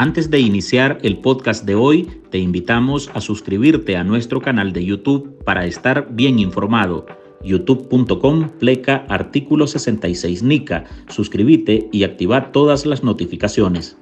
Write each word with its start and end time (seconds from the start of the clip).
Antes 0.00 0.30
de 0.30 0.38
iniciar 0.38 1.00
el 1.02 1.18
podcast 1.18 1.64
de 1.64 1.74
hoy, 1.74 2.08
te 2.30 2.38
invitamos 2.38 3.10
a 3.14 3.20
suscribirte 3.20 3.96
a 3.96 4.04
nuestro 4.04 4.40
canal 4.40 4.72
de 4.72 4.84
YouTube 4.84 5.42
para 5.42 5.66
estar 5.66 6.06
bien 6.12 6.38
informado. 6.38 7.04
youtube.com 7.42 8.48
pleca 8.60 9.04
artículo 9.08 9.66
66 9.66 10.44
NICA. 10.44 10.84
Suscríbete 11.08 11.88
y 11.90 12.04
activa 12.04 12.52
todas 12.52 12.86
las 12.86 13.02
notificaciones. 13.02 13.98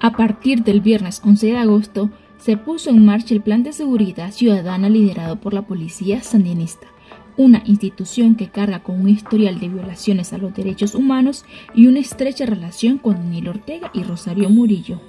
A 0.00 0.12
partir 0.16 0.62
del 0.62 0.80
viernes 0.80 1.20
11 1.22 1.46
de 1.46 1.58
agosto, 1.58 2.10
se 2.38 2.56
puso 2.56 2.88
en 2.88 3.04
marcha 3.04 3.34
el 3.34 3.42
Plan 3.42 3.62
de 3.62 3.74
Seguridad 3.74 4.32
Ciudadana 4.32 4.88
liderado 4.88 5.36
por 5.36 5.52
la 5.52 5.66
Policía 5.66 6.22
Sandinista, 6.22 6.86
una 7.38 7.62
institución 7.64 8.34
que 8.34 8.48
carga 8.48 8.80
con 8.80 9.00
un 9.00 9.08
historial 9.08 9.58
de 9.60 9.68
violaciones 9.68 10.32
a 10.34 10.38
los 10.38 10.52
derechos 10.54 10.94
humanos 10.94 11.46
y 11.72 11.86
una 11.86 12.00
estrecha 12.00 12.44
relación 12.44 12.98
con 12.98 13.14
Daniel 13.14 13.48
Ortega 13.48 13.90
y 13.94 14.02
Rosario 14.02 14.50
Murillo. 14.50 15.00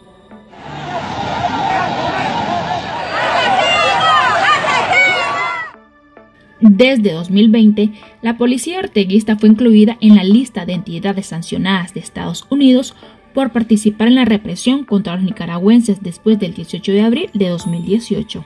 Desde 6.61 7.13
2020, 7.13 7.93
la 8.21 8.37
policía 8.37 8.79
orteguista 8.79 9.35
fue 9.35 9.49
incluida 9.49 9.97
en 9.99 10.15
la 10.15 10.23
lista 10.23 10.65
de 10.65 10.73
entidades 10.73 11.27
sancionadas 11.27 11.93
de 11.93 12.01
Estados 12.01 12.45
Unidos 12.49 12.95
por 13.33 13.51
participar 13.51 14.07
en 14.07 14.15
la 14.15 14.25
represión 14.25 14.83
contra 14.83 15.15
los 15.15 15.23
nicaragüenses 15.23 16.03
después 16.03 16.37
del 16.37 16.53
18 16.53 16.91
de 16.91 17.01
abril 17.01 17.29
de 17.33 17.49
2018. 17.49 18.43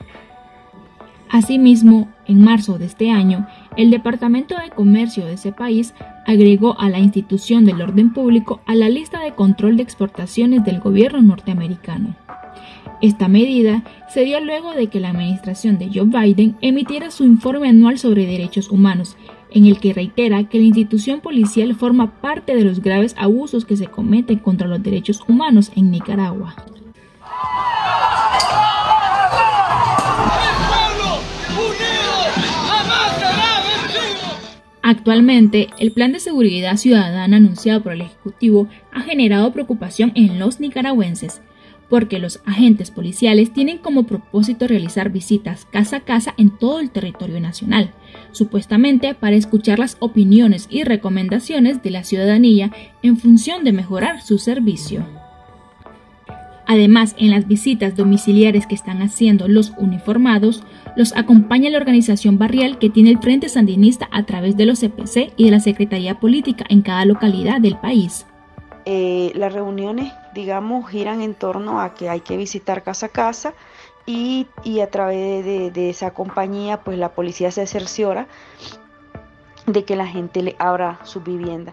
Asimismo, 1.28 2.13
en 2.26 2.42
marzo 2.42 2.78
de 2.78 2.86
este 2.86 3.10
año, 3.10 3.46
el 3.76 3.90
Departamento 3.90 4.54
de 4.56 4.70
Comercio 4.70 5.26
de 5.26 5.34
ese 5.34 5.52
país 5.52 5.94
agregó 6.26 6.78
a 6.78 6.88
la 6.88 6.98
institución 6.98 7.64
del 7.64 7.82
orden 7.82 8.12
público 8.12 8.60
a 8.66 8.74
la 8.74 8.88
lista 8.88 9.20
de 9.20 9.34
control 9.34 9.76
de 9.76 9.82
exportaciones 9.82 10.64
del 10.64 10.80
gobierno 10.80 11.22
norteamericano. 11.22 12.14
Esta 13.00 13.28
medida 13.28 13.82
se 14.08 14.24
dio 14.24 14.40
luego 14.40 14.72
de 14.72 14.86
que 14.86 15.00
la 15.00 15.10
administración 15.10 15.78
de 15.78 15.90
Joe 15.92 16.06
Biden 16.06 16.56
emitiera 16.60 17.10
su 17.10 17.24
informe 17.24 17.68
anual 17.68 17.98
sobre 17.98 18.26
derechos 18.26 18.70
humanos, 18.70 19.16
en 19.50 19.66
el 19.66 19.78
que 19.78 19.92
reitera 19.92 20.44
que 20.44 20.58
la 20.58 20.64
institución 20.64 21.20
policial 21.20 21.74
forma 21.74 22.20
parte 22.20 22.54
de 22.56 22.64
los 22.64 22.80
graves 22.80 23.14
abusos 23.18 23.64
que 23.64 23.76
se 23.76 23.86
cometen 23.86 24.38
contra 24.38 24.68
los 24.68 24.82
derechos 24.82 25.22
humanos 25.28 25.70
en 25.76 25.90
Nicaragua. 25.90 26.54
Actualmente, 34.86 35.70
el 35.78 35.92
Plan 35.92 36.12
de 36.12 36.20
Seguridad 36.20 36.76
Ciudadana 36.76 37.38
anunciado 37.38 37.82
por 37.82 37.94
el 37.94 38.02
Ejecutivo 38.02 38.68
ha 38.92 39.00
generado 39.00 39.50
preocupación 39.50 40.12
en 40.14 40.38
los 40.38 40.60
nicaragüenses, 40.60 41.40
porque 41.88 42.18
los 42.18 42.42
agentes 42.44 42.90
policiales 42.90 43.50
tienen 43.50 43.78
como 43.78 44.02
propósito 44.02 44.68
realizar 44.68 45.08
visitas 45.08 45.64
casa 45.64 45.96
a 45.96 46.00
casa 46.00 46.34
en 46.36 46.50
todo 46.50 46.80
el 46.80 46.90
territorio 46.90 47.40
nacional, 47.40 47.94
supuestamente 48.32 49.14
para 49.14 49.36
escuchar 49.36 49.78
las 49.78 49.96
opiniones 50.00 50.66
y 50.68 50.84
recomendaciones 50.84 51.82
de 51.82 51.90
la 51.90 52.04
ciudadanía 52.04 52.70
en 53.02 53.16
función 53.16 53.64
de 53.64 53.72
mejorar 53.72 54.20
su 54.20 54.36
servicio. 54.36 55.06
Además, 56.66 57.14
en 57.18 57.30
las 57.30 57.46
visitas 57.46 57.96
domiciliares 57.96 58.66
que 58.66 58.74
están 58.74 59.02
haciendo 59.02 59.48
los 59.48 59.72
uniformados, 59.76 60.62
los 60.96 61.14
acompaña 61.16 61.70
la 61.70 61.78
organización 61.78 62.38
barrial 62.38 62.78
que 62.78 62.90
tiene 62.90 63.10
el 63.10 63.18
Frente 63.18 63.48
Sandinista 63.48 64.08
a 64.10 64.24
través 64.24 64.56
de 64.56 64.66
los 64.66 64.80
CPC 64.80 65.34
y 65.36 65.44
de 65.44 65.50
la 65.50 65.60
Secretaría 65.60 66.20
Política 66.20 66.64
en 66.68 66.82
cada 66.82 67.04
localidad 67.04 67.60
del 67.60 67.76
país. 67.76 68.26
Eh, 68.86 69.32
las 69.34 69.52
reuniones, 69.52 70.12
digamos, 70.34 70.88
giran 70.90 71.20
en 71.20 71.34
torno 71.34 71.80
a 71.80 71.94
que 71.94 72.08
hay 72.08 72.20
que 72.20 72.36
visitar 72.36 72.82
casa 72.82 73.06
a 73.06 73.08
casa 73.10 73.54
y, 74.06 74.46
a 74.82 74.90
través 74.90 75.44
de, 75.44 75.70
de, 75.70 75.90
esa 75.90 76.12
compañía, 76.12 76.80
pues 76.80 76.98
la 76.98 77.10
policía 77.10 77.50
se 77.50 77.66
cerciora 77.66 78.26
de 79.66 79.84
que 79.84 79.96
la 79.96 80.06
gente 80.06 80.42
le 80.42 80.56
abra 80.58 81.00
su 81.04 81.20
vivienda. 81.20 81.72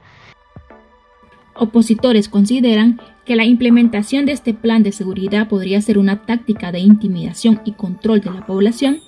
Opositores 1.53 2.29
consideran 2.29 3.01
que 3.25 3.35
la 3.35 3.45
implementación 3.45 4.25
de 4.25 4.31
este 4.31 4.53
plan 4.53 4.83
de 4.83 4.91
seguridad 4.91 5.47
podría 5.47 5.81
ser 5.81 5.97
una 5.97 6.23
táctica 6.25 6.71
de 6.71 6.79
intimidación 6.79 7.61
y 7.65 7.73
control 7.73 8.21
de 8.21 8.31
la 8.31 8.45
población 8.45 8.99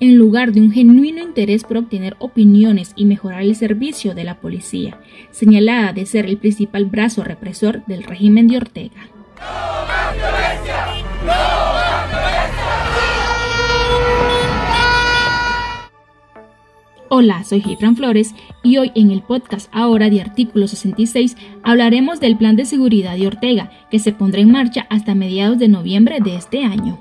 en 0.00 0.16
lugar 0.16 0.52
de 0.52 0.60
un 0.60 0.72
genuino 0.72 1.22
interés 1.22 1.64
por 1.64 1.76
obtener 1.76 2.16
opiniones 2.18 2.92
y 2.96 3.04
mejorar 3.04 3.42
el 3.42 3.54
servicio 3.54 4.14
de 4.14 4.24
la 4.24 4.40
policía, 4.40 4.98
señalada 5.30 5.92
de 5.92 6.06
ser 6.06 6.26
el 6.26 6.38
principal 6.38 6.86
brazo 6.86 7.22
represor 7.22 7.84
del 7.86 8.02
régimen 8.02 8.48
de 8.48 8.56
Ortega. 8.56 9.08
Hola, 17.14 17.44
soy 17.44 17.60
Gifran 17.60 17.94
Flores 17.94 18.34
y 18.62 18.78
hoy 18.78 18.90
en 18.94 19.10
el 19.10 19.20
podcast 19.20 19.68
Ahora 19.70 20.08
de 20.08 20.22
Artículo 20.22 20.66
66 20.66 21.36
hablaremos 21.62 22.20
del 22.20 22.38
plan 22.38 22.56
de 22.56 22.64
seguridad 22.64 23.18
de 23.18 23.26
Ortega 23.26 23.70
que 23.90 23.98
se 23.98 24.12
pondrá 24.12 24.40
en 24.40 24.50
marcha 24.50 24.86
hasta 24.88 25.14
mediados 25.14 25.58
de 25.58 25.68
noviembre 25.68 26.20
de 26.20 26.36
este 26.36 26.64
año. 26.64 26.98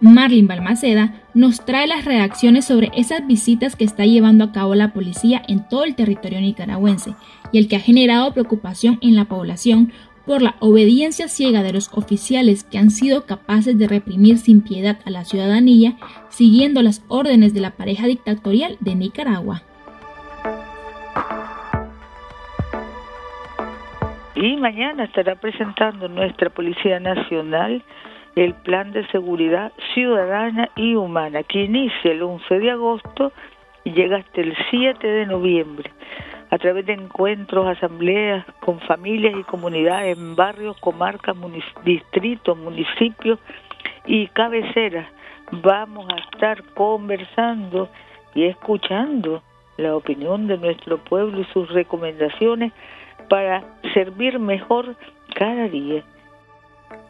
Marlin 0.00 0.46
Balmaceda 0.46 1.14
nos 1.34 1.66
trae 1.66 1.86
las 1.86 2.06
reacciones 2.06 2.64
sobre 2.64 2.90
esas 2.96 3.26
visitas 3.26 3.76
que 3.76 3.84
está 3.84 4.06
llevando 4.06 4.44
a 4.44 4.52
cabo 4.52 4.74
la 4.74 4.94
policía 4.94 5.42
en 5.46 5.68
todo 5.68 5.84
el 5.84 5.94
territorio 5.94 6.40
nicaragüense 6.40 7.14
y 7.52 7.58
el 7.58 7.68
que 7.68 7.76
ha 7.76 7.80
generado 7.80 8.32
preocupación 8.32 8.98
en 9.02 9.14
la 9.14 9.26
población 9.26 9.92
por 10.26 10.42
la 10.42 10.54
obediencia 10.60 11.28
ciega 11.28 11.62
de 11.62 11.72
los 11.72 11.90
oficiales 11.92 12.64
que 12.64 12.78
han 12.78 12.90
sido 12.90 13.26
capaces 13.26 13.78
de 13.78 13.88
reprimir 13.88 14.38
sin 14.38 14.62
piedad 14.62 14.98
a 15.04 15.10
la 15.10 15.24
ciudadanía 15.24 15.94
siguiendo 16.28 16.82
las 16.82 17.04
órdenes 17.08 17.54
de 17.54 17.60
la 17.60 17.70
pareja 17.70 18.06
dictatorial 18.06 18.76
de 18.80 18.94
Nicaragua. 18.94 19.62
Y 24.34 24.56
mañana 24.56 25.04
estará 25.04 25.36
presentando 25.36 26.08
nuestra 26.08 26.50
Policía 26.50 27.00
Nacional 27.00 27.82
el 28.36 28.54
Plan 28.54 28.92
de 28.92 29.06
Seguridad 29.08 29.72
Ciudadana 29.94 30.68
y 30.76 30.94
Humana, 30.94 31.42
que 31.44 31.64
inicia 31.64 32.10
el 32.10 32.22
11 32.22 32.58
de 32.58 32.70
agosto 32.70 33.32
y 33.84 33.92
llega 33.92 34.18
hasta 34.18 34.40
el 34.40 34.56
7 34.70 35.06
de 35.06 35.26
noviembre, 35.26 35.90
a 36.54 36.58
través 36.58 36.86
de 36.86 36.92
encuentros, 36.92 37.66
asambleas 37.66 38.46
con 38.60 38.78
familias 38.78 39.34
y 39.36 39.42
comunidades 39.42 40.16
en 40.16 40.36
barrios, 40.36 40.76
comarcas, 40.78 41.34
distritos, 41.84 42.56
municipios 42.56 43.40
y 44.06 44.28
cabeceras. 44.28 45.08
Vamos 45.50 46.06
a 46.08 46.20
estar 46.20 46.62
conversando 46.74 47.88
y 48.36 48.44
escuchando 48.44 49.42
la 49.78 49.96
opinión 49.96 50.46
de 50.46 50.56
nuestro 50.56 50.98
pueblo 50.98 51.40
y 51.40 51.44
sus 51.52 51.68
recomendaciones 51.70 52.72
para 53.28 53.64
servir 53.92 54.38
mejor 54.38 54.94
cada 55.34 55.66
día. 55.66 56.04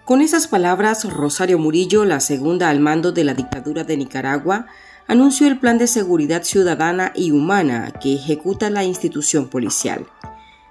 Con 0.06 0.22
esas 0.22 0.48
palabras, 0.48 1.06
Rosario 1.12 1.58
Murillo, 1.58 2.06
la 2.06 2.20
segunda 2.20 2.70
al 2.70 2.80
mando 2.80 3.12
de 3.12 3.24
la 3.24 3.34
dictadura 3.34 3.84
de 3.84 3.98
Nicaragua, 3.98 4.68
anunció 5.06 5.46
el 5.46 5.58
Plan 5.58 5.78
de 5.78 5.86
Seguridad 5.86 6.44
Ciudadana 6.44 7.12
y 7.14 7.30
Humana 7.30 7.92
que 8.00 8.14
ejecuta 8.14 8.70
la 8.70 8.84
institución 8.84 9.48
policial. 9.48 10.06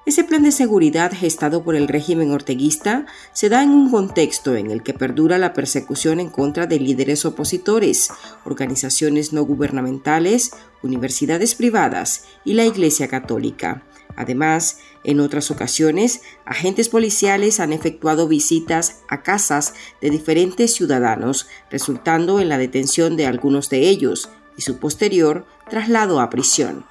Ese 0.05 0.25
plan 0.25 0.43
de 0.43 0.51
seguridad 0.51 1.13
gestado 1.13 1.63
por 1.63 1.75
el 1.75 1.87
régimen 1.87 2.31
orteguista 2.31 3.05
se 3.31 3.47
da 3.47 3.63
en 3.63 3.69
un 3.69 3.89
contexto 3.89 4.55
en 4.57 4.69
el 4.69 4.83
que 4.83 4.93
perdura 4.93 5.37
la 5.37 5.53
persecución 5.53 6.19
en 6.19 6.29
contra 6.29 6.67
de 6.67 6.77
líderes 6.77 7.23
opositores, 7.23 8.09
organizaciones 8.43 9.31
no 9.31 9.45
gubernamentales, 9.45 10.51
universidades 10.81 11.55
privadas 11.55 12.25
y 12.43 12.53
la 12.53 12.65
Iglesia 12.65 13.07
Católica. 13.07 13.83
Además, 14.15 14.79
en 15.03 15.19
otras 15.19 15.51
ocasiones, 15.51 16.21
agentes 16.45 16.89
policiales 16.89 17.59
han 17.59 17.73
efectuado 17.73 18.27
visitas 18.27 19.01
a 19.09 19.23
casas 19.23 19.73
de 20.01 20.09
diferentes 20.09 20.73
ciudadanos, 20.73 21.47
resultando 21.69 22.39
en 22.39 22.49
la 22.49 22.57
detención 22.57 23.17
de 23.17 23.25
algunos 23.25 23.69
de 23.69 23.89
ellos 23.89 24.29
y 24.57 24.61
su 24.61 24.77
posterior 24.79 25.45
traslado 25.69 26.19
a 26.19 26.29
prisión. 26.29 26.85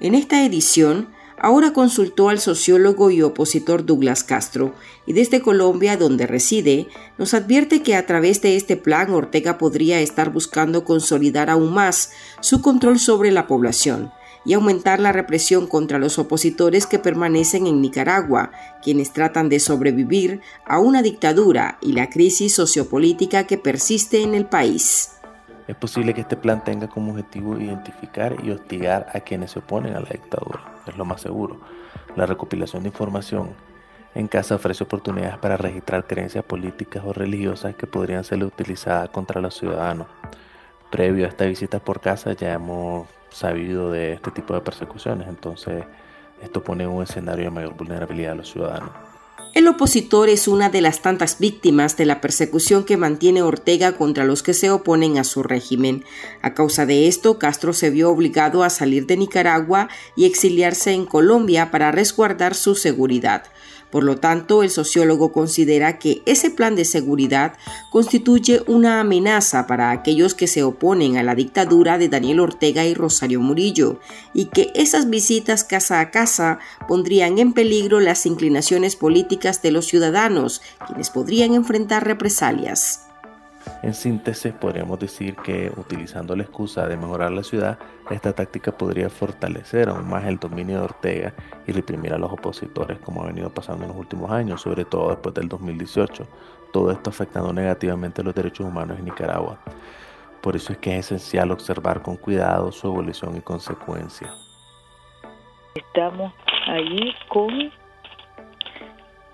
En 0.00 0.14
esta 0.14 0.44
edición, 0.44 1.10
Ahora 1.42 1.72
consultó 1.72 2.28
al 2.28 2.38
sociólogo 2.38 3.10
y 3.10 3.22
opositor 3.22 3.86
Douglas 3.86 4.24
Castro 4.24 4.74
y 5.06 5.14
desde 5.14 5.40
Colombia, 5.40 5.96
donde 5.96 6.26
reside, 6.26 6.86
nos 7.16 7.32
advierte 7.32 7.82
que 7.82 7.96
a 7.96 8.04
través 8.04 8.42
de 8.42 8.56
este 8.56 8.76
plan 8.76 9.10
Ortega 9.10 9.56
podría 9.56 10.00
estar 10.00 10.30
buscando 10.30 10.84
consolidar 10.84 11.48
aún 11.48 11.72
más 11.72 12.10
su 12.40 12.60
control 12.60 12.98
sobre 12.98 13.30
la 13.30 13.46
población 13.46 14.12
y 14.44 14.52
aumentar 14.52 15.00
la 15.00 15.12
represión 15.12 15.66
contra 15.66 15.98
los 15.98 16.18
opositores 16.18 16.86
que 16.86 16.98
permanecen 16.98 17.66
en 17.66 17.80
Nicaragua, 17.80 18.52
quienes 18.82 19.14
tratan 19.14 19.48
de 19.48 19.60
sobrevivir 19.60 20.42
a 20.66 20.78
una 20.78 21.00
dictadura 21.00 21.78
y 21.80 21.92
la 21.92 22.10
crisis 22.10 22.54
sociopolítica 22.54 23.46
que 23.46 23.56
persiste 23.56 24.20
en 24.20 24.34
el 24.34 24.44
país. 24.44 25.19
Es 25.70 25.76
posible 25.76 26.14
que 26.14 26.22
este 26.22 26.36
plan 26.36 26.64
tenga 26.64 26.88
como 26.88 27.12
objetivo 27.12 27.56
identificar 27.56 28.34
y 28.42 28.50
hostigar 28.50 29.06
a 29.14 29.20
quienes 29.20 29.52
se 29.52 29.60
oponen 29.60 29.94
a 29.94 30.00
la 30.00 30.08
dictadura, 30.08 30.60
es 30.84 30.96
lo 30.96 31.04
más 31.04 31.20
seguro. 31.20 31.60
La 32.16 32.26
recopilación 32.26 32.82
de 32.82 32.88
información 32.88 33.50
en 34.16 34.26
casa 34.26 34.56
ofrece 34.56 34.82
oportunidades 34.82 35.38
para 35.38 35.56
registrar 35.56 36.08
creencias 36.08 36.42
políticas 36.42 37.04
o 37.06 37.12
religiosas 37.12 37.76
que 37.76 37.86
podrían 37.86 38.24
ser 38.24 38.42
utilizadas 38.42 39.10
contra 39.10 39.40
los 39.40 39.56
ciudadanos. 39.56 40.08
Previo 40.90 41.24
a 41.24 41.28
esta 41.28 41.44
visita 41.44 41.78
por 41.78 42.00
casa 42.00 42.32
ya 42.32 42.52
hemos 42.52 43.06
sabido 43.28 43.92
de 43.92 44.14
este 44.14 44.32
tipo 44.32 44.54
de 44.54 44.62
persecuciones, 44.62 45.28
entonces 45.28 45.84
esto 46.42 46.64
pone 46.64 46.84
un 46.88 47.04
escenario 47.04 47.44
de 47.44 47.50
mayor 47.50 47.74
vulnerabilidad 47.74 48.32
a 48.32 48.34
los 48.34 48.50
ciudadanos. 48.50 49.09
El 49.52 49.66
opositor 49.66 50.28
es 50.28 50.46
una 50.46 50.70
de 50.70 50.80
las 50.80 51.02
tantas 51.02 51.40
víctimas 51.40 51.96
de 51.96 52.06
la 52.06 52.20
persecución 52.20 52.84
que 52.84 52.96
mantiene 52.96 53.42
Ortega 53.42 53.96
contra 53.96 54.24
los 54.24 54.44
que 54.44 54.54
se 54.54 54.70
oponen 54.70 55.18
a 55.18 55.24
su 55.24 55.42
régimen. 55.42 56.04
A 56.40 56.54
causa 56.54 56.86
de 56.86 57.08
esto, 57.08 57.40
Castro 57.40 57.72
se 57.72 57.90
vio 57.90 58.10
obligado 58.10 58.62
a 58.62 58.70
salir 58.70 59.06
de 59.06 59.16
Nicaragua 59.16 59.88
y 60.14 60.26
exiliarse 60.26 60.92
en 60.92 61.04
Colombia 61.04 61.72
para 61.72 61.90
resguardar 61.90 62.54
su 62.54 62.76
seguridad. 62.76 63.42
Por 63.90 64.04
lo 64.04 64.18
tanto, 64.18 64.62
el 64.62 64.70
sociólogo 64.70 65.32
considera 65.32 65.98
que 65.98 66.22
ese 66.24 66.50
plan 66.50 66.76
de 66.76 66.84
seguridad 66.84 67.54
constituye 67.90 68.62
una 68.68 69.00
amenaza 69.00 69.66
para 69.66 69.90
aquellos 69.90 70.34
que 70.34 70.46
se 70.46 70.62
oponen 70.62 71.16
a 71.16 71.24
la 71.24 71.34
dictadura 71.34 71.98
de 71.98 72.08
Daniel 72.08 72.38
Ortega 72.38 72.86
y 72.86 72.94
Rosario 72.94 73.40
Murillo, 73.40 73.98
y 74.32 74.44
que 74.46 74.70
esas 74.76 75.10
visitas 75.10 75.64
casa 75.64 75.98
a 75.98 76.12
casa 76.12 76.60
pondrían 76.86 77.38
en 77.38 77.52
peligro 77.52 77.98
las 77.98 78.26
inclinaciones 78.26 78.94
políticas 78.94 79.39
de 79.40 79.70
los 79.70 79.86
ciudadanos, 79.86 80.60
quienes 80.86 81.10
podrían 81.10 81.54
enfrentar 81.54 82.04
represalias. 82.04 83.06
En 83.82 83.94
síntesis, 83.94 84.52
podríamos 84.52 84.98
decir 84.98 85.36
que 85.36 85.72
utilizando 85.76 86.36
la 86.36 86.42
excusa 86.42 86.86
de 86.86 86.96
mejorar 86.96 87.32
la 87.32 87.42
ciudad, 87.42 87.78
esta 88.10 88.34
táctica 88.34 88.72
podría 88.72 89.08
fortalecer 89.08 89.88
aún 89.88 90.08
más 90.08 90.24
el 90.26 90.38
dominio 90.38 90.78
de 90.78 90.84
Ortega 90.84 91.34
y 91.66 91.72
reprimir 91.72 92.12
a 92.12 92.18
los 92.18 92.32
opositores 92.32 92.98
como 92.98 93.22
ha 93.22 93.26
venido 93.26 93.50
pasando 93.50 93.84
en 93.84 93.88
los 93.88 93.98
últimos 93.98 94.30
años, 94.30 94.60
sobre 94.60 94.84
todo 94.84 95.10
después 95.10 95.34
del 95.34 95.48
2018. 95.48 96.26
Todo 96.72 96.90
esto 96.90 97.10
afectando 97.10 97.52
negativamente 97.52 98.22
los 98.22 98.34
derechos 98.34 98.66
humanos 98.66 98.98
en 98.98 99.06
Nicaragua. 99.06 99.58
Por 100.42 100.56
eso 100.56 100.72
es 100.72 100.78
que 100.78 100.98
es 100.98 101.06
esencial 101.06 101.50
observar 101.50 102.02
con 102.02 102.16
cuidado 102.16 102.72
su 102.72 102.86
evolución 102.86 103.36
y 103.36 103.40
consecuencia. 103.40 104.32
Estamos 105.74 106.32
allí 106.66 107.14
con 107.28 107.70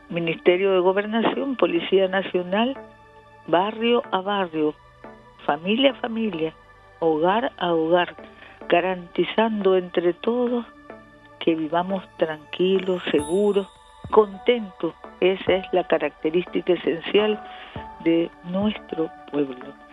Ministerio 0.09 0.73
de 0.73 0.81
Gobernación, 0.81 1.57
Policía 1.57 2.09
Nacional, 2.09 2.77
barrio 3.47 4.03
a 4.13 4.21
barrio, 4.21 4.75
familia 5.45 5.93
a 5.93 5.95
familia, 5.95 6.55
hogar 7.01 7.53
a 7.59 7.73
hogar, 7.73 8.15
garantizando 8.69 9.77
entre 9.77 10.13
todos 10.13 10.65
que 11.41 11.55
vivamos 11.55 12.05
tranquilos, 12.17 13.03
seguros, 13.11 13.69
contentos. 14.11 14.95
Esa 15.21 15.55
es 15.55 15.67
la 15.73 15.85
característica 15.85 16.73
esencial 16.73 17.43
de 18.05 18.31
nuestro 18.45 19.11
pueblo. 19.31 19.86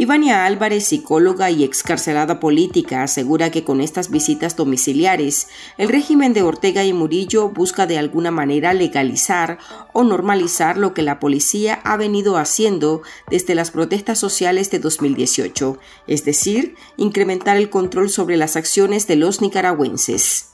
Ivania 0.00 0.44
Álvarez, 0.44 0.84
psicóloga 0.84 1.50
y 1.50 1.64
excarcelada 1.64 2.38
política, 2.38 3.02
asegura 3.02 3.50
que 3.50 3.64
con 3.64 3.80
estas 3.80 4.12
visitas 4.12 4.54
domiciliares, 4.54 5.48
el 5.76 5.88
régimen 5.88 6.32
de 6.32 6.42
Ortega 6.42 6.84
y 6.84 6.92
Murillo 6.92 7.48
busca 7.48 7.84
de 7.84 7.98
alguna 7.98 8.30
manera 8.30 8.72
legalizar 8.74 9.58
o 9.92 10.04
normalizar 10.04 10.78
lo 10.78 10.94
que 10.94 11.02
la 11.02 11.18
policía 11.18 11.80
ha 11.82 11.96
venido 11.96 12.36
haciendo 12.36 13.02
desde 13.28 13.56
las 13.56 13.72
protestas 13.72 14.20
sociales 14.20 14.70
de 14.70 14.78
2018, 14.78 15.78
es 16.06 16.24
decir, 16.24 16.76
incrementar 16.96 17.56
el 17.56 17.68
control 17.68 18.08
sobre 18.08 18.36
las 18.36 18.54
acciones 18.54 19.08
de 19.08 19.16
los 19.16 19.40
nicaragüenses. 19.40 20.47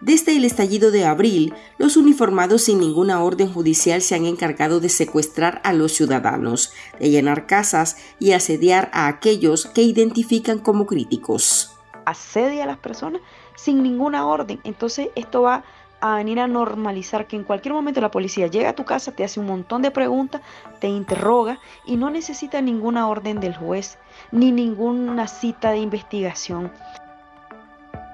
Desde 0.00 0.34
el 0.34 0.46
estallido 0.46 0.90
de 0.90 1.04
abril, 1.04 1.52
los 1.76 1.98
uniformados 1.98 2.62
sin 2.62 2.80
ninguna 2.80 3.22
orden 3.22 3.52
judicial 3.52 4.00
se 4.00 4.14
han 4.14 4.24
encargado 4.24 4.80
de 4.80 4.88
secuestrar 4.88 5.60
a 5.62 5.74
los 5.74 5.92
ciudadanos, 5.92 6.72
de 6.98 7.10
llenar 7.10 7.46
casas 7.46 7.98
y 8.18 8.32
asediar 8.32 8.90
a 8.94 9.08
aquellos 9.08 9.66
que 9.66 9.82
identifican 9.82 10.58
como 10.58 10.86
críticos. 10.86 11.76
Asedia 12.06 12.64
a 12.64 12.66
las 12.66 12.78
personas 12.78 13.20
sin 13.56 13.82
ninguna 13.82 14.26
orden. 14.26 14.58
Entonces 14.64 15.08
esto 15.16 15.42
va 15.42 15.64
a 16.00 16.16
venir 16.16 16.40
a 16.40 16.46
normalizar 16.46 17.26
que 17.26 17.36
en 17.36 17.44
cualquier 17.44 17.74
momento 17.74 18.00
la 18.00 18.10
policía 18.10 18.46
llega 18.46 18.70
a 18.70 18.74
tu 18.74 18.86
casa, 18.86 19.12
te 19.12 19.22
hace 19.22 19.38
un 19.38 19.44
montón 19.44 19.82
de 19.82 19.90
preguntas, 19.90 20.40
te 20.78 20.88
interroga 20.88 21.58
y 21.84 21.96
no 21.96 22.08
necesita 22.08 22.62
ninguna 22.62 23.06
orden 23.06 23.38
del 23.38 23.54
juez 23.54 23.98
ni 24.32 24.50
ninguna 24.50 25.28
cita 25.28 25.72
de 25.72 25.78
investigación. 25.78 26.72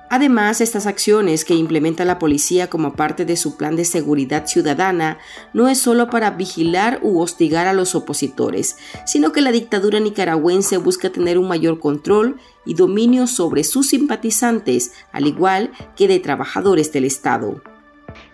Además, 0.08 0.60
estas 0.60 0.86
acciones 0.86 1.44
que 1.44 1.54
implementa 1.54 2.04
la 2.04 2.18
policía 2.18 2.70
como 2.70 2.92
parte 2.92 3.24
de 3.24 3.36
su 3.36 3.56
plan 3.56 3.74
de 3.74 3.84
seguridad 3.84 4.46
ciudadana 4.46 5.18
no 5.52 5.68
es 5.68 5.80
solo 5.80 6.10
para 6.10 6.30
vigilar 6.30 7.00
u 7.02 7.20
hostigar 7.20 7.66
a 7.66 7.72
los 7.72 7.96
opositores, 7.96 8.78
sino 9.04 9.32
que 9.32 9.40
la 9.40 9.50
dictadura 9.50 9.98
nicaragüense 9.98 10.78
busca 10.78 11.10
tener 11.10 11.38
un 11.38 11.48
mayor 11.48 11.80
control 11.80 12.38
y 12.64 12.74
dominio 12.74 13.26
sobre 13.26 13.64
sus 13.64 13.88
simpatizantes, 13.88 14.92
al 15.10 15.26
igual 15.26 15.72
que 15.96 16.06
de 16.06 16.20
trabajadores 16.20 16.92
del 16.92 17.04
Estado. 17.04 17.60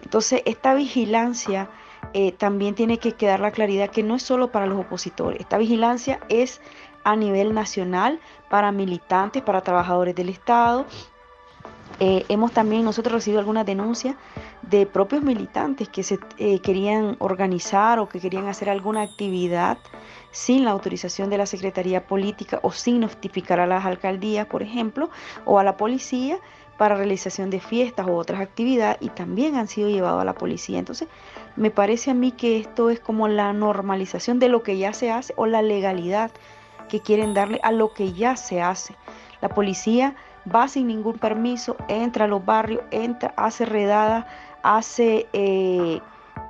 Entonces, 0.02 0.42
esta 0.44 0.74
vigilancia 0.74 1.70
eh, 2.12 2.32
también 2.32 2.74
tiene 2.74 2.98
que 2.98 3.12
quedar 3.12 3.40
la 3.40 3.50
claridad 3.50 3.88
que 3.88 4.02
no 4.02 4.16
es 4.16 4.22
solo 4.22 4.52
para 4.52 4.66
los 4.66 4.78
opositores, 4.78 5.40
esta 5.40 5.56
vigilancia 5.56 6.20
es 6.28 6.60
a 7.04 7.16
nivel 7.16 7.52
nacional 7.54 8.20
para 8.48 8.70
militantes, 8.70 9.42
para 9.42 9.62
trabajadores 9.62 10.14
del 10.14 10.28
Estado 10.28 10.86
eh, 12.00 12.24
hemos 12.28 12.52
también 12.52 12.84
nosotros 12.84 13.12
recibido 13.12 13.40
algunas 13.40 13.66
denuncias 13.66 14.16
de 14.62 14.86
propios 14.86 15.22
militantes 15.22 15.88
que 15.88 16.02
se 16.02 16.18
eh, 16.38 16.60
querían 16.60 17.16
organizar 17.18 17.98
o 17.98 18.08
que 18.08 18.20
querían 18.20 18.48
hacer 18.48 18.70
alguna 18.70 19.02
actividad 19.02 19.78
sin 20.30 20.64
la 20.64 20.70
autorización 20.70 21.30
de 21.30 21.38
la 21.38 21.46
Secretaría 21.46 22.06
Política 22.06 22.60
o 22.62 22.72
sin 22.72 23.00
notificar 23.00 23.60
a 23.60 23.66
las 23.66 23.84
alcaldías, 23.84 24.46
por 24.46 24.62
ejemplo, 24.62 25.10
o 25.44 25.58
a 25.58 25.64
la 25.64 25.76
policía 25.76 26.38
para 26.78 26.96
realización 26.96 27.50
de 27.50 27.60
fiestas 27.60 28.06
u 28.06 28.14
otras 28.14 28.40
actividades 28.40 28.96
y 29.00 29.10
también 29.10 29.56
han 29.56 29.68
sido 29.68 29.88
llevados 29.88 30.22
a 30.22 30.24
la 30.24 30.34
policía. 30.34 30.78
Entonces, 30.78 31.08
me 31.54 31.70
parece 31.70 32.10
a 32.10 32.14
mí 32.14 32.32
que 32.32 32.58
esto 32.58 32.90
es 32.90 32.98
como 32.98 33.28
la 33.28 33.52
normalización 33.52 34.38
de 34.38 34.48
lo 34.48 34.62
que 34.62 34.78
ya 34.78 34.92
se 34.92 35.10
hace 35.10 35.34
o 35.36 35.46
la 35.46 35.62
legalidad 35.62 36.30
que 36.88 37.00
quieren 37.00 37.34
darle 37.34 37.60
a 37.62 37.72
lo 37.72 37.92
que 37.92 38.12
ya 38.12 38.36
se 38.36 38.62
hace. 38.62 38.94
La 39.40 39.48
policía 39.48 40.16
va 40.52 40.68
sin 40.68 40.86
ningún 40.86 41.18
permiso, 41.18 41.76
entra 41.88 42.24
a 42.24 42.28
los 42.28 42.44
barrios, 42.44 42.82
entra, 42.90 43.32
hace 43.36 43.64
redada, 43.64 44.26
hace 44.62 45.26
eh, 45.32 46.00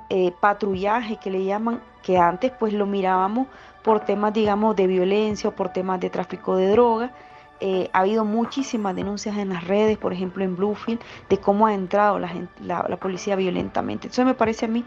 eh, 0.09 0.33
patrullaje 0.39 1.17
que 1.17 1.31
le 1.31 1.43
llaman, 1.43 1.81
que 2.01 2.17
antes 2.17 2.51
pues 2.51 2.73
lo 2.73 2.85
mirábamos 2.85 3.47
por 3.83 4.01
temas 4.01 4.33
digamos 4.33 4.75
de 4.75 4.87
violencia 4.87 5.49
o 5.49 5.55
por 5.55 5.69
temas 5.69 5.99
de 5.99 6.09
tráfico 6.09 6.55
de 6.55 6.69
drogas. 6.69 7.11
Eh, 7.59 7.89
ha 7.93 7.99
habido 7.99 8.25
muchísimas 8.25 8.93
denuncias 8.95 9.37
en 9.37 9.49
las 9.49 9.65
redes, 9.65 9.97
por 9.97 10.11
ejemplo 10.11 10.43
en 10.43 10.55
Bluefield, 10.55 10.99
de 11.29 11.37
cómo 11.37 11.67
ha 11.67 11.73
entrado 11.73 12.19
la, 12.19 12.29
la 12.59 12.97
policía 12.97 13.37
violentamente. 13.37 14.07
Entonces 14.07 14.25
me 14.25 14.33
parece 14.33 14.65
a 14.65 14.69
mí 14.69 14.83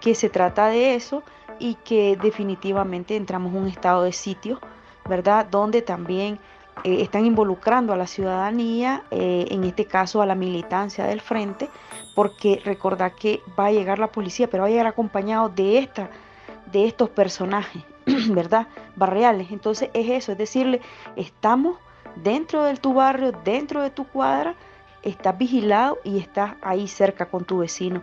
que 0.00 0.14
se 0.14 0.30
trata 0.30 0.68
de 0.68 0.94
eso 0.94 1.22
y 1.58 1.74
que 1.76 2.16
definitivamente 2.20 3.16
entramos 3.16 3.52
en 3.52 3.62
un 3.62 3.68
estado 3.68 4.04
de 4.04 4.12
sitio, 4.12 4.58
¿verdad? 5.06 5.46
Donde 5.50 5.82
también 5.82 6.38
eh, 6.82 7.02
están 7.02 7.24
involucrando 7.24 7.92
a 7.92 7.96
la 7.96 8.06
ciudadanía, 8.06 9.04
eh, 9.10 9.46
en 9.50 9.64
este 9.64 9.86
caso 9.86 10.20
a 10.20 10.26
la 10.26 10.34
militancia 10.34 11.04
del 11.06 11.20
frente, 11.20 11.70
porque 12.14 12.60
recordad 12.64 13.12
que 13.12 13.40
va 13.58 13.66
a 13.66 13.72
llegar 13.72 13.98
la 13.98 14.08
policía, 14.08 14.48
pero 14.48 14.62
va 14.62 14.68
a 14.68 14.70
llegar 14.70 14.86
acompañado 14.86 15.48
de, 15.48 15.78
esta, 15.78 16.10
de 16.72 16.86
estos 16.86 17.08
personajes, 17.10 17.82
¿verdad? 18.30 18.66
Barriales. 18.96 19.50
Entonces 19.50 19.90
es 19.94 20.10
eso, 20.10 20.32
es 20.32 20.38
decirle, 20.38 20.80
estamos 21.16 21.78
dentro 22.16 22.64
de 22.64 22.76
tu 22.76 22.94
barrio, 22.94 23.32
dentro 23.44 23.82
de 23.82 23.90
tu 23.90 24.04
cuadra, 24.04 24.54
estás 25.02 25.36
vigilado 25.36 25.98
y 26.04 26.18
estás 26.18 26.54
ahí 26.62 26.88
cerca 26.88 27.26
con 27.26 27.44
tu 27.44 27.58
vecino. 27.58 28.02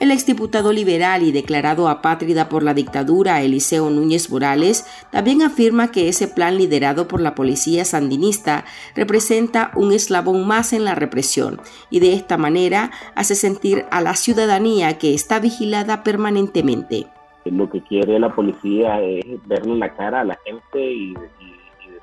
El 0.00 0.12
exdiputado 0.12 0.72
liberal 0.72 1.22
y 1.22 1.30
declarado 1.30 1.86
apátrida 1.86 2.48
por 2.48 2.62
la 2.62 2.72
dictadura 2.72 3.42
Eliseo 3.42 3.90
Núñez 3.90 4.30
Morales 4.30 4.86
también 5.10 5.42
afirma 5.42 5.92
que 5.92 6.08
ese 6.08 6.26
plan 6.26 6.56
liderado 6.56 7.06
por 7.06 7.20
la 7.20 7.34
policía 7.34 7.84
sandinista 7.84 8.64
representa 8.96 9.72
un 9.76 9.92
eslabón 9.92 10.46
más 10.46 10.72
en 10.72 10.86
la 10.86 10.94
represión 10.94 11.60
y 11.90 12.00
de 12.00 12.14
esta 12.14 12.38
manera 12.38 12.90
hace 13.14 13.34
sentir 13.34 13.84
a 13.90 14.00
la 14.00 14.14
ciudadanía 14.14 14.96
que 14.96 15.12
está 15.12 15.38
vigilada 15.38 16.02
permanentemente. 16.02 17.06
Lo 17.44 17.68
que 17.68 17.82
quiere 17.82 18.18
la 18.18 18.34
policía 18.34 19.02
es 19.02 19.22
verle 19.46 19.76
la 19.76 19.94
cara 19.94 20.22
a 20.22 20.24
la 20.24 20.38
gente 20.46 20.80
y, 20.80 21.14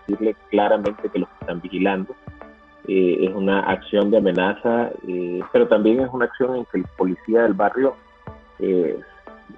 decirle 0.07 0.35
claramente 0.51 1.09
que 1.09 1.19
los 1.19 1.29
están 1.41 1.61
vigilando 1.61 2.15
eh, 2.87 3.17
es 3.21 3.35
una 3.35 3.59
acción 3.61 4.09
de 4.11 4.17
amenaza, 4.17 4.91
eh, 5.07 5.41
pero 5.51 5.67
también 5.67 5.99
es 5.99 6.09
una 6.11 6.25
acción 6.25 6.55
en 6.55 6.65
que 6.65 6.79
el 6.79 6.85
policía 6.97 7.43
del 7.43 7.53
barrio 7.53 7.95
eh, 8.59 8.97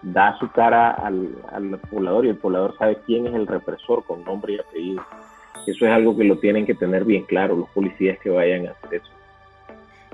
da 0.02 0.38
su 0.40 0.50
cara 0.52 0.92
al, 0.92 1.30
al, 1.52 1.80
poblador 1.92 2.26
y 2.26 2.30
el 2.30 2.38
poblador 2.38 2.76
sabe 2.78 2.98
quién 3.06 3.28
es 3.28 3.36
el 3.36 3.48
represor 3.48 4.04
con 4.04 4.24
nombre 4.24 4.54
y 4.54 4.60
apellido. 4.60 5.04
Eso 5.68 5.86
es 5.86 5.92
algo 5.92 6.18
que 6.18 6.24
lo 6.24 6.38
tienen 6.40 6.66
que 6.66 6.74
tener 6.74 7.06
bien 7.06 7.24
claro 7.26 7.56
los 7.56 7.70
policías 7.70 8.18
que 8.20 8.30
vayan 8.30 8.68
a 8.68 8.72
hacer 8.72 9.02
eso. 9.02 9.19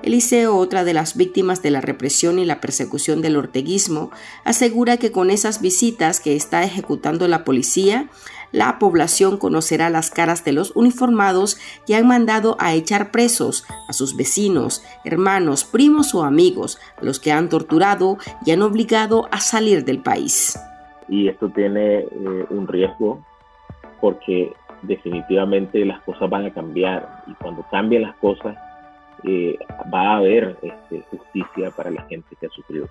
Eliseo, 0.04 0.56
otra 0.58 0.84
de 0.84 0.94
las 0.94 1.16
víctimas 1.16 1.62
de 1.62 1.72
la 1.72 1.82
represión 1.82 2.38
y 2.40 2.46
la 2.46 2.60
persecución 2.60 3.22
del 3.22 3.38
orteguismo, 3.38 4.12
asegura 4.44 4.98
que 4.98 5.12
con 5.12 5.32
esas 5.32 5.62
visitas 5.62 6.20
que 6.20 6.36
está 6.36 6.64
ejecutando 6.64 7.28
la 7.28 7.44
policía, 7.44 8.10
la 8.52 8.80
población 8.80 9.38
conocerá 9.38 9.90
las 9.90 10.12
caras 10.12 10.46
de 10.46 10.54
los 10.54 10.76
uniformados 10.76 11.58
que 11.86 11.96
han 11.96 12.08
mandado 12.08 12.56
a 12.60 12.74
echar 12.74 13.12
presos 13.12 13.66
a 13.90 13.94
sus 13.94 14.16
vecinos, 14.16 14.84
hermanos, 15.04 15.64
primos 15.64 16.14
o 16.16 16.24
amigos, 16.24 16.80
los 17.02 17.20
que 17.20 17.32
han 17.32 17.50
torturado 17.50 18.18
y 18.46 18.52
han 18.52 18.62
obligado 18.62 19.28
a 19.32 19.40
salir 19.40 19.86
del 19.86 20.00
país. 20.00 20.58
Y 21.10 21.28
esto 21.28 21.50
tiene 21.50 22.00
eh, 22.00 22.08
un 22.50 22.68
riesgo 22.68 23.20
porque 24.00 24.54
definitivamente 24.84 25.84
las 25.86 26.02
cosas 26.04 26.30
van 26.30 26.46
a 26.46 26.54
cambiar 26.54 27.24
y 27.28 27.34
cuando 27.34 27.66
cambien 27.70 28.04
las 28.04 28.16
cosas 28.18 28.56
va 29.94 30.14
a 30.14 30.18
haber 30.18 30.58
este, 30.62 31.04
justicia 31.10 31.72
para 31.72 31.92
la 31.92 32.04
gente 32.04 32.36
que 32.40 32.48
ha 32.48 32.50
sufrido. 32.50 32.88